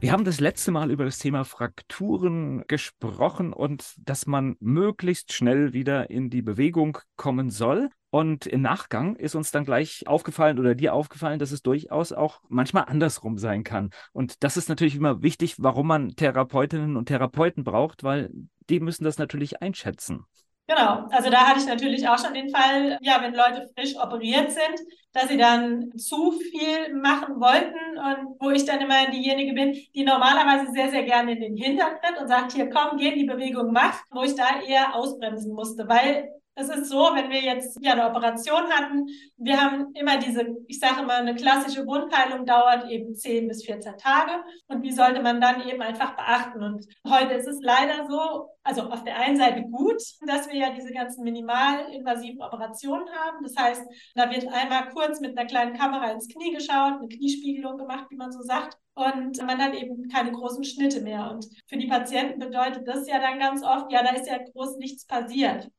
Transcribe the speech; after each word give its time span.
Wir 0.00 0.12
haben 0.12 0.24
das 0.24 0.40
letzte 0.40 0.70
Mal 0.70 0.90
über 0.90 1.04
das 1.04 1.18
Thema 1.18 1.44
Frakturen 1.44 2.64
gesprochen 2.66 3.52
und 3.52 3.92
dass 3.98 4.26
man 4.26 4.56
möglichst 4.58 5.34
schnell 5.34 5.74
wieder 5.74 6.08
in 6.08 6.30
die 6.30 6.40
Bewegung 6.40 6.96
kommen 7.16 7.50
soll. 7.50 7.90
Und 8.08 8.46
im 8.46 8.62
Nachgang 8.62 9.14
ist 9.16 9.34
uns 9.34 9.50
dann 9.50 9.66
gleich 9.66 10.06
aufgefallen 10.06 10.58
oder 10.58 10.74
dir 10.74 10.94
aufgefallen, 10.94 11.38
dass 11.38 11.52
es 11.52 11.60
durchaus 11.60 12.12
auch 12.12 12.40
manchmal 12.48 12.84
andersrum 12.86 13.36
sein 13.36 13.62
kann. 13.62 13.90
Und 14.12 14.42
das 14.42 14.56
ist 14.56 14.70
natürlich 14.70 14.96
immer 14.96 15.20
wichtig, 15.20 15.56
warum 15.58 15.88
man 15.88 16.16
Therapeutinnen 16.16 16.96
und 16.96 17.04
Therapeuten 17.04 17.62
braucht, 17.62 18.02
weil 18.02 18.30
die 18.70 18.80
müssen 18.80 19.04
das 19.04 19.18
natürlich 19.18 19.60
einschätzen. 19.60 20.24
Genau, 20.70 21.08
also 21.10 21.30
da 21.30 21.48
hatte 21.48 21.58
ich 21.58 21.66
natürlich 21.66 22.08
auch 22.08 22.16
schon 22.16 22.32
den 22.32 22.48
Fall, 22.48 22.96
ja, 23.02 23.20
wenn 23.20 23.34
Leute 23.34 23.68
frisch 23.76 23.96
operiert 23.96 24.52
sind, 24.52 24.78
dass 25.12 25.26
sie 25.28 25.36
dann 25.36 25.90
zu 25.98 26.30
viel 26.30 26.94
machen 26.94 27.40
wollten 27.40 27.98
und 27.98 28.36
wo 28.40 28.50
ich 28.50 28.66
dann 28.66 28.80
immer 28.80 29.10
diejenige 29.10 29.52
bin, 29.52 29.72
die 29.72 30.04
normalerweise 30.04 30.70
sehr, 30.70 30.88
sehr 30.90 31.02
gerne 31.02 31.32
in 31.32 31.40
den 31.40 31.56
Hintertritt 31.56 32.20
und 32.20 32.28
sagt, 32.28 32.52
hier 32.52 32.70
komm, 32.70 32.98
geh 32.98 33.08
in 33.08 33.18
die 33.18 33.24
Bewegung, 33.24 33.72
mach, 33.72 34.00
wo 34.12 34.22
ich 34.22 34.36
da 34.36 34.60
eher 34.64 34.94
ausbremsen 34.94 35.52
musste, 35.54 35.88
weil 35.88 36.30
es 36.60 36.68
ist 36.68 36.90
so, 36.90 37.10
wenn 37.14 37.30
wir 37.30 37.40
jetzt 37.40 37.78
ja 37.80 37.92
eine 37.92 38.06
Operation 38.06 38.70
hatten, 38.70 39.06
wir 39.36 39.60
haben 39.60 39.92
immer 39.94 40.18
diese, 40.18 40.46
ich 40.66 40.78
sage 40.78 41.02
immer, 41.02 41.14
eine 41.14 41.34
klassische 41.34 41.86
Wundheilung 41.86 42.44
dauert 42.44 42.88
eben 42.90 43.14
10 43.14 43.48
bis 43.48 43.64
14 43.64 43.96
Tage. 43.96 44.32
Und 44.68 44.82
wie 44.82 44.92
sollte 44.92 45.22
man 45.22 45.40
dann 45.40 45.66
eben 45.66 45.80
einfach 45.80 46.16
beachten? 46.16 46.62
Und 46.62 46.86
heute 47.08 47.34
ist 47.34 47.46
es 47.46 47.58
leider 47.62 48.06
so, 48.08 48.48
also 48.62 48.82
auf 48.82 49.02
der 49.04 49.18
einen 49.18 49.36
Seite 49.36 49.62
gut, 49.62 50.02
dass 50.26 50.48
wir 50.48 50.56
ja 50.56 50.70
diese 50.70 50.92
ganzen 50.92 51.24
minimalinvasiven 51.24 52.42
Operationen 52.42 53.08
haben. 53.10 53.38
Das 53.42 53.56
heißt, 53.56 53.82
da 54.14 54.30
wird 54.30 54.46
einmal 54.48 54.90
kurz 54.90 55.20
mit 55.20 55.36
einer 55.36 55.48
kleinen 55.48 55.76
Kamera 55.76 56.10
ins 56.10 56.28
Knie 56.28 56.52
geschaut, 56.52 56.98
eine 56.98 57.08
Kniespiegelung 57.08 57.78
gemacht, 57.78 58.06
wie 58.10 58.16
man 58.16 58.32
so 58.32 58.42
sagt. 58.42 58.76
Und 58.94 59.38
man 59.46 59.58
hat 59.58 59.74
eben 59.74 60.08
keine 60.08 60.32
großen 60.32 60.64
Schnitte 60.64 61.00
mehr. 61.00 61.30
Und 61.30 61.46
für 61.68 61.78
die 61.78 61.86
Patienten 61.86 62.38
bedeutet 62.38 62.86
das 62.86 63.08
ja 63.08 63.18
dann 63.18 63.38
ganz 63.38 63.62
oft, 63.62 63.90
ja, 63.90 64.02
da 64.02 64.10
ist 64.10 64.28
ja 64.28 64.38
groß 64.52 64.76
nichts 64.76 65.06
passiert 65.06 65.70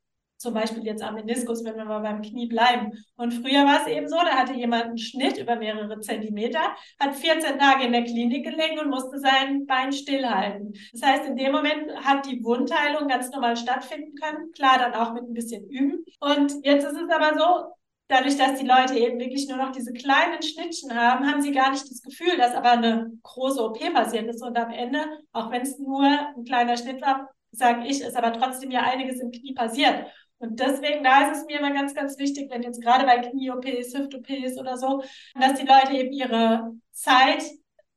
zum 0.42 0.53
Beispiel 0.53 0.84
jetzt 0.84 1.03
am 1.03 1.16
Meniskus, 1.16 1.64
wenn 1.64 1.78
wir 1.78 1.86
mal 1.86 2.00
beim 2.00 2.22
Knie 2.22 2.47
bleiben. 2.47 2.92
Und 3.16 3.34
früher 3.34 3.66
war 3.66 3.81
es 3.81 3.88
eben 3.88 4.08
so, 4.08 4.17
da 4.17 4.38
hatte 4.38 4.53
jemand 4.53 4.86
einen 4.86 4.97
Schnitt 4.97 5.38
über 5.38 5.56
mehrere 5.56 6.00
Zentimeter, 6.00 6.75
hat 7.00 7.16
14 7.16 7.59
Tage 7.59 7.86
in 7.86 7.92
der 7.92 8.03
Klinik 8.03 8.45
gelegen 8.45 8.80
und 8.80 8.89
musste 8.89 9.19
sein 9.19 9.66
Bein 9.66 9.94
stillhalten. 9.94 10.73
Das 10.94 11.02
heißt, 11.02 11.25
in 11.25 11.36
dem 11.36 11.52
Moment 11.52 11.92
hat 12.03 12.25
die 12.25 12.44
Wundheilung 12.44 13.08
ganz 13.08 13.30
normal 13.31 13.56
stattfinden 13.56 14.16
können. 14.16 14.52
Klar, 14.53 14.80
dann 14.80 14.94
auch 14.94 15.14
mit 15.14 15.23
ein 15.23 15.34
bisschen 15.34 15.69
Üben. 15.69 16.03
Und 16.19 16.53
jetzt 16.64 16.86
ist 16.86 16.97
es 16.97 17.09
aber 17.09 17.38
so, 17.38 17.73
dadurch, 18.12 18.38
dass 18.38 18.59
die 18.59 18.67
Leute 18.67 18.97
eben 18.97 19.19
wirklich 19.19 19.47
nur 19.47 19.58
noch 19.58 19.72
diese 19.72 19.94
kleinen 19.94 20.42
Schnittchen 20.42 20.94
haben, 20.94 21.25
haben 21.25 21.42
sie 21.42 21.52
gar 21.52 21.72
nicht 21.72 21.89
das 21.89 22.02
Gefühl, 22.02 22.38
dass 22.38 22.53
aber 22.53 22.72
eine 22.72 23.12
große 23.23 23.64
OP 23.64 23.80
passiert 23.94 24.28
ist. 24.28 24.44
Und 24.44 24.58
am 24.58 24.72
Ende, 24.72 25.00
auch 25.31 25.50
wenn 25.52 25.62
es 25.62 25.80
nur 25.80 26.03
ein 26.03 26.44
kleiner 26.44 26.75
Schnitt 26.78 27.02
war, 27.02 27.30
sage 27.52 27.88
ich, 27.88 28.02
ist 28.02 28.16
aber 28.16 28.34
trotzdem 28.34 28.72
ja 28.72 28.81
einiges 28.81 29.19
im 29.19 29.31
Knie 29.31 29.53
passiert. 29.53 30.08
Und 30.42 30.59
deswegen, 30.59 31.03
da 31.03 31.30
ist 31.30 31.38
es 31.38 31.45
mir 31.45 31.59
immer 31.59 31.72
ganz, 31.72 31.94
ganz 31.94 32.17
wichtig, 32.17 32.50
wenn 32.50 32.64
jetzt 32.64 32.81
gerade 32.81 33.06
bei 33.06 33.20
Knie-OPs, 33.20 33.94
Hüft-OPs 33.94 34.58
oder 34.59 34.75
so, 34.75 35.03
dass 35.39 35.53
die 35.53 35.67
Leute 35.67 35.94
eben 35.94 36.11
ihre 36.11 36.72
Zeit 36.92 37.44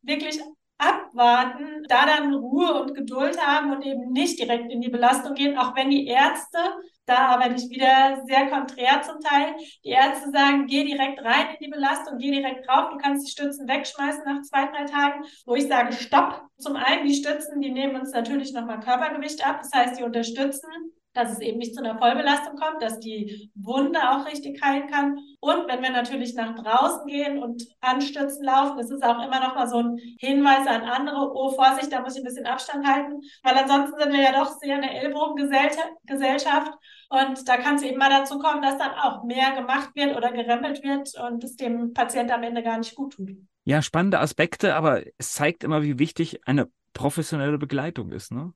wirklich 0.02 0.38
abwarten, 0.76 1.84
da 1.88 2.04
dann 2.04 2.34
Ruhe 2.34 2.82
und 2.82 2.94
Geduld 2.94 3.38
haben 3.40 3.72
und 3.72 3.82
eben 3.86 4.12
nicht 4.12 4.38
direkt 4.38 4.70
in 4.70 4.80
die 4.80 4.90
Belastung 4.90 5.34
gehen, 5.34 5.56
auch 5.56 5.74
wenn 5.74 5.88
die 5.88 6.06
Ärzte, 6.06 6.58
da 7.06 7.28
arbeite 7.28 7.54
ich 7.54 7.70
wieder 7.70 8.22
sehr 8.26 8.50
konträr 8.50 9.00
zum 9.02 9.20
Teil, 9.20 9.54
die 9.84 9.90
Ärzte 9.90 10.30
sagen, 10.30 10.66
geh 10.66 10.84
direkt 10.84 11.24
rein 11.24 11.50
in 11.58 11.64
die 11.64 11.70
Belastung, 11.70 12.18
geh 12.18 12.30
direkt 12.30 12.68
drauf, 12.68 12.90
du 12.90 12.98
kannst 12.98 13.26
die 13.26 13.30
Stützen 13.30 13.68
wegschmeißen 13.68 14.24
nach 14.26 14.42
zwei, 14.42 14.66
drei 14.66 14.84
Tagen, 14.84 15.24
wo 15.46 15.54
ich 15.54 15.68
sage, 15.68 15.92
stopp. 15.92 16.42
Zum 16.58 16.76
einen, 16.76 17.06
die 17.06 17.14
Stützen, 17.14 17.60
die 17.60 17.70
nehmen 17.70 17.96
uns 17.96 18.10
natürlich 18.10 18.52
nochmal 18.52 18.80
Körpergewicht 18.80 19.46
ab, 19.46 19.60
das 19.62 19.72
heißt, 19.72 19.98
die 19.98 20.04
unterstützen 20.04 20.92
dass 21.14 21.32
es 21.32 21.40
eben 21.40 21.58
nicht 21.58 21.74
zu 21.74 21.82
einer 21.82 21.98
Vollbelastung 21.98 22.56
kommt, 22.56 22.82
dass 22.82 23.00
die 23.00 23.50
Wunde 23.54 23.98
auch 24.10 24.26
richtig 24.26 24.60
heilen 24.62 24.88
kann. 24.90 25.18
Und 25.40 25.68
wenn 25.68 25.82
wir 25.82 25.90
natürlich 25.90 26.34
nach 26.34 26.54
draußen 26.54 27.06
gehen 27.06 27.42
und 27.42 27.64
anstützen 27.80 28.44
laufen, 28.44 28.76
das 28.76 28.90
ist 28.90 29.04
auch 29.04 29.24
immer 29.24 29.40
noch 29.40 29.54
mal 29.54 29.68
so 29.68 29.78
ein 29.78 29.98
Hinweis 30.18 30.66
an 30.66 30.82
andere, 30.82 31.32
oh 31.32 31.50
Vorsicht, 31.50 31.92
da 31.92 32.00
muss 32.00 32.14
ich 32.14 32.22
ein 32.22 32.24
bisschen 32.24 32.46
Abstand 32.46 32.86
halten, 32.86 33.20
weil 33.42 33.54
ansonsten 33.56 33.98
sind 33.98 34.12
wir 34.12 34.22
ja 34.22 34.32
doch 34.32 34.50
sehr 34.58 34.76
eine 34.76 34.92
Ellbogengesellschaft 35.00 36.72
und 37.08 37.48
da 37.48 37.56
kann 37.56 37.76
es 37.76 37.82
eben 37.82 37.98
mal 37.98 38.10
dazu 38.10 38.38
kommen, 38.38 38.62
dass 38.62 38.78
dann 38.78 38.92
auch 38.92 39.24
mehr 39.24 39.52
gemacht 39.52 39.90
wird 39.94 40.16
oder 40.16 40.32
gerempelt 40.32 40.82
wird 40.82 41.12
und 41.28 41.44
es 41.44 41.56
dem 41.56 41.92
Patienten 41.94 42.32
am 42.32 42.42
Ende 42.42 42.62
gar 42.62 42.78
nicht 42.78 42.94
gut 42.94 43.14
tut. 43.14 43.30
Ja, 43.64 43.82
spannende 43.82 44.18
Aspekte, 44.20 44.74
aber 44.74 45.02
es 45.16 45.32
zeigt 45.32 45.64
immer, 45.64 45.82
wie 45.82 45.98
wichtig 45.98 46.46
eine 46.46 46.70
professionelle 46.92 47.58
Begleitung 47.58 48.12
ist, 48.12 48.32
ne? 48.32 48.52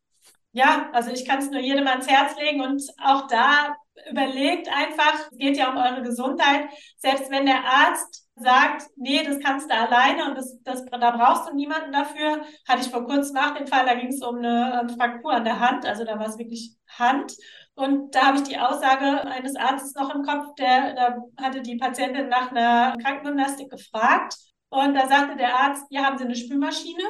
Ja, 0.53 0.91
also 0.93 1.11
ich 1.11 1.25
kann 1.27 1.39
es 1.39 1.51
nur 1.51 1.61
jedem 1.61 1.87
ans 1.87 2.09
Herz 2.09 2.37
legen 2.39 2.61
und 2.61 2.83
auch 3.03 3.27
da 3.27 3.77
überlegt 4.11 4.69
einfach, 4.69 5.15
es 5.31 5.39
geht 5.39 5.57
ja 5.57 5.71
um 5.71 5.77
eure 5.77 6.03
Gesundheit. 6.03 6.69
Selbst 6.97 7.31
wenn 7.31 7.47
der 7.47 7.65
Arzt 7.65 8.29
sagt, 8.37 8.85
nee, 8.97 9.23
das 9.25 9.41
kannst 9.41 9.71
du 9.71 9.75
alleine 9.75 10.27
und 10.27 10.37
das, 10.37 10.63
das, 10.63 10.85
da 10.85 11.11
brauchst 11.11 11.49
du 11.49 11.55
niemanden 11.55 11.93
dafür, 11.93 12.43
hatte 12.69 12.83
ich 12.83 12.89
vor 12.89 13.05
kurzem 13.05 13.35
nach 13.35 13.55
dem 13.55 13.67
Fall, 13.67 13.85
da 13.85 13.95
ging 13.95 14.09
es 14.09 14.23
um 14.23 14.37
eine 14.37 14.81
ähm, 14.83 14.97
Fraktur 14.97 15.33
an 15.33 15.45
der 15.45 15.59
Hand, 15.59 15.85
also 15.85 16.05
da 16.05 16.19
war 16.19 16.29
es 16.29 16.39
wirklich 16.39 16.77
Hand. 16.99 17.35
Und 17.75 18.15
da 18.15 18.27
habe 18.27 18.39
ich 18.39 18.45
die 18.45 18.59
Aussage 18.59 19.25
eines 19.29 19.55
Arztes 19.55 19.95
noch 19.95 20.13
im 20.15 20.23
Kopf, 20.23 20.55
der 20.57 20.95
da 20.95 21.17
hatte 21.41 21.63
die 21.63 21.77
Patientin 21.77 22.29
nach 22.29 22.51
einer 22.51 22.97
Krankengymnastik 23.03 23.71
gefragt. 23.71 24.35
Und 24.69 24.95
da 24.95 25.07
sagte 25.07 25.37
der 25.37 25.55
Arzt, 25.57 25.85
ja, 25.91 26.05
haben 26.05 26.19
Sie 26.19 26.25
eine 26.25 26.35
Spülmaschine? 26.35 27.05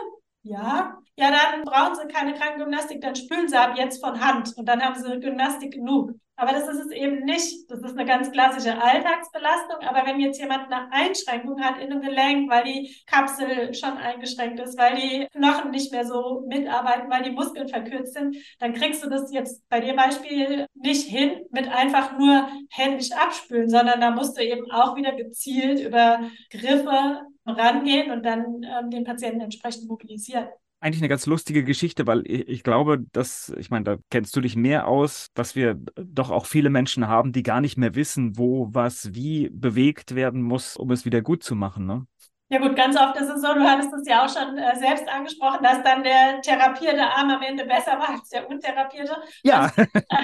Ja, 0.50 0.98
ja, 1.16 1.30
dann 1.30 1.62
brauchen 1.64 1.94
sie 1.96 2.08
keine 2.12 2.34
Krankengymnastik, 2.34 3.00
dann 3.00 3.14
spülen 3.14 3.48
sie 3.48 3.56
ab 3.58 3.76
jetzt 3.76 4.00
von 4.00 4.20
Hand 4.20 4.56
und 4.56 4.66
dann 4.66 4.82
haben 4.82 4.94
sie 5.00 5.20
Gymnastik 5.20 5.72
genug. 5.74 6.12
Aber 6.38 6.52
das 6.52 6.68
ist 6.68 6.86
es 6.86 6.92
eben 6.92 7.24
nicht. 7.24 7.68
Das 7.68 7.80
ist 7.80 7.98
eine 7.98 8.04
ganz 8.04 8.30
klassische 8.30 8.80
Alltagsbelastung. 8.80 9.80
Aber 9.80 10.06
wenn 10.06 10.20
jetzt 10.20 10.40
jemand 10.40 10.72
eine 10.72 10.90
Einschränkung 10.92 11.60
hat 11.60 11.78
in 11.78 11.90
einem 11.90 12.00
Gelenk, 12.00 12.48
weil 12.48 12.62
die 12.62 12.94
Kapsel 13.06 13.74
schon 13.74 13.96
eingeschränkt 13.96 14.60
ist, 14.60 14.78
weil 14.78 14.94
die 14.94 15.26
Knochen 15.32 15.72
nicht 15.72 15.90
mehr 15.90 16.04
so 16.04 16.44
mitarbeiten, 16.46 17.10
weil 17.10 17.24
die 17.24 17.32
Muskeln 17.32 17.66
verkürzt 17.66 18.14
sind, 18.14 18.36
dann 18.60 18.72
kriegst 18.72 19.04
du 19.04 19.10
das 19.10 19.32
jetzt 19.32 19.68
bei 19.68 19.80
dem 19.80 19.96
Beispiel 19.96 20.66
nicht 20.74 21.08
hin 21.08 21.40
mit 21.50 21.66
einfach 21.66 22.16
nur 22.16 22.48
händisch 22.70 23.10
abspülen, 23.10 23.68
sondern 23.68 24.00
da 24.00 24.12
musst 24.12 24.38
du 24.38 24.44
eben 24.44 24.70
auch 24.70 24.94
wieder 24.94 25.16
gezielt 25.16 25.80
über 25.80 26.20
Griffe 26.50 27.22
rangehen 27.46 28.12
und 28.12 28.24
dann 28.24 28.62
ähm, 28.62 28.90
den 28.90 29.02
Patienten 29.02 29.40
entsprechend 29.40 29.88
mobilisieren 29.88 30.46
eigentlich 30.80 31.00
eine 31.00 31.08
ganz 31.08 31.26
lustige 31.26 31.64
Geschichte, 31.64 32.06
weil 32.06 32.22
ich, 32.26 32.62
glaube, 32.62 33.04
dass, 33.12 33.52
ich 33.58 33.70
meine, 33.70 33.84
da 33.84 33.96
kennst 34.10 34.36
du 34.36 34.40
dich 34.40 34.56
mehr 34.56 34.86
aus, 34.86 35.28
dass 35.34 35.56
wir 35.56 35.80
doch 35.96 36.30
auch 36.30 36.46
viele 36.46 36.70
Menschen 36.70 37.08
haben, 37.08 37.32
die 37.32 37.42
gar 37.42 37.60
nicht 37.60 37.76
mehr 37.76 37.94
wissen, 37.94 38.38
wo 38.38 38.68
was 38.72 39.14
wie 39.14 39.50
bewegt 39.50 40.14
werden 40.14 40.42
muss, 40.42 40.76
um 40.76 40.90
es 40.90 41.04
wieder 41.04 41.20
gut 41.20 41.42
zu 41.42 41.56
machen. 41.56 41.86
Ne? 41.86 42.06
Ja 42.50 42.58
gut, 42.60 42.76
ganz 42.76 42.96
oft 42.96 43.16
ist 43.20 43.28
es 43.28 43.42
so, 43.42 43.52
du 43.52 43.60
hattest 43.60 43.92
es 43.92 44.08
ja 44.08 44.24
auch 44.24 44.28
schon 44.28 44.56
äh, 44.56 44.74
selbst 44.76 45.06
angesprochen, 45.06 45.62
dass 45.62 45.82
dann 45.82 46.02
der 46.02 46.40
therapierte 46.40 47.02
Arm 47.02 47.30
am 47.30 47.42
Ende 47.42 47.66
besser 47.66 47.98
war 47.98 48.08
als 48.08 48.30
der 48.30 48.48
untherapierte. 48.48 49.16
Ja. 49.42 49.70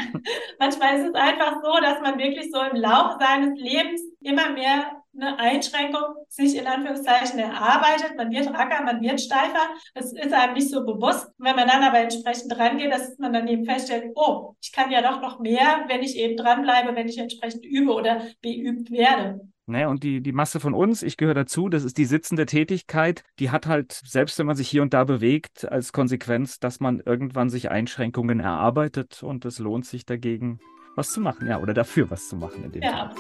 Manchmal 0.59 1.01
ist 1.01 1.09
es 1.09 1.15
einfach 1.15 1.57
so, 1.63 1.81
dass 1.83 2.01
man 2.01 2.19
wirklich 2.19 2.51
so 2.51 2.63
im 2.63 2.77
Laufe 2.77 3.19
seines 3.21 3.61
Lebens 3.61 4.01
immer 4.21 4.51
mehr 4.51 5.03
eine 5.17 5.39
Einschränkung 5.39 6.03
sich 6.29 6.57
in 6.57 6.67
Anführungszeichen 6.67 7.39
erarbeitet. 7.39 8.17
Man 8.17 8.31
wird 8.31 8.49
racker, 8.49 8.83
man 8.83 9.03
wird 9.03 9.21
steifer. 9.21 9.69
Das 9.95 10.13
ist 10.13 10.33
einem 10.33 10.55
nicht 10.55 10.71
so 10.71 10.85
bewusst. 10.85 11.31
Wenn 11.39 11.57
man 11.57 11.69
dann 11.69 11.83
aber 11.83 11.99
entsprechend 11.99 12.59
rangeht, 12.59 12.91
dass 12.93 13.19
man 13.19 13.33
dann 13.33 13.47
eben 13.49 13.65
feststellt, 13.65 14.13
oh, 14.15 14.55
ich 14.63 14.73
kann 14.73 14.91
ja 14.91 15.03
doch 15.03 15.21
noch 15.21 15.41
mehr, 15.41 15.85
wenn 15.89 16.03
ich 16.03 16.17
eben 16.17 16.37
dranbleibe, 16.37 16.97
wenn 16.97 17.09
ich 17.09 17.19
entsprechend 17.19 17.65
übe 17.65 17.93
oder 17.93 18.23
beübt 18.41 18.91
werde. 18.91 19.41
Ne, 19.67 19.89
und 19.89 20.03
die, 20.03 20.21
die 20.21 20.33
Masse 20.33 20.61
von 20.61 20.75
uns, 20.75 21.03
ich 21.03 21.17
gehöre 21.17 21.33
dazu, 21.35 21.71
das 21.71 21.85
ist 21.85 21.97
die 21.97 22.05
sitzende 22.05 22.45
Tätigkeit, 22.45 23.25
die 23.39 23.51
hat 23.51 23.67
halt, 23.67 23.93
selbst 23.93 24.39
wenn 24.39 24.45
man 24.45 24.57
sich 24.57 24.69
hier 24.69 24.83
und 24.83 24.93
da 24.93 25.05
bewegt, 25.05 25.67
als 25.67 25.93
Konsequenz, 25.93 26.61
dass 26.61 26.81
man 26.81 27.01
irgendwann 27.01 27.49
sich 27.49 27.71
Einschränkungen 27.71 28.41
erarbeitet 28.41 29.23
und 29.23 29.47
es 29.47 29.59
lohnt 29.59 29.87
sich 29.87 30.05
dagegen, 30.05 30.59
was 30.97 31.13
zu 31.13 31.21
machen, 31.23 31.49
ja, 31.49 31.61
oder 31.61 31.73
dafür 31.73 32.11
was 32.11 32.29
zu 32.29 32.37
machen 32.37 32.63
in 32.63 32.73
dem 32.73 32.83
Ja, 32.83 33.09
Fall. 33.09 33.15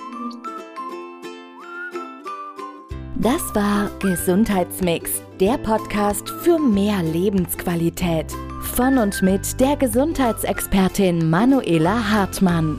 Das 3.16 3.54
war 3.54 3.88
Gesundheitsmix, 4.00 5.22
der 5.40 5.56
Podcast 5.56 6.28
für 6.28 6.58
mehr 6.58 7.02
Lebensqualität. 7.02 8.30
Von 8.74 8.98
und 8.98 9.22
mit 9.22 9.58
der 9.60 9.76
Gesundheitsexpertin 9.76 11.30
Manuela 11.30 12.10
Hartmann. 12.10 12.78